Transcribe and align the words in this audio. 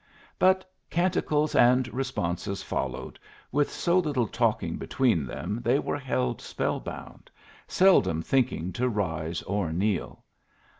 But 0.39 0.65
canticles 0.89 1.53
and 1.53 1.87
responses 1.93 2.63
followed, 2.63 3.19
with 3.51 3.69
so 3.71 3.99
little 3.99 4.25
talking 4.25 4.77
between 4.77 5.27
them 5.27 5.59
they 5.63 5.77
were 5.77 5.99
held 5.99 6.41
spellbound, 6.41 7.29
seldom 7.67 8.23
thinking 8.23 8.73
to 8.73 8.89
rise 8.89 9.43
or 9.43 9.71
kneel. 9.71 10.23